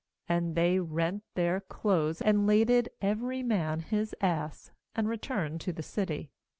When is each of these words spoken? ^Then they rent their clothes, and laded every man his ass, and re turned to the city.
^Then 0.27 0.55
they 0.55 0.79
rent 0.79 1.23
their 1.35 1.59
clothes, 1.61 2.21
and 2.23 2.47
laded 2.47 2.89
every 3.03 3.43
man 3.43 3.81
his 3.81 4.15
ass, 4.19 4.71
and 4.95 5.07
re 5.07 5.17
turned 5.19 5.61
to 5.61 5.73
the 5.73 5.83
city. 5.83 6.31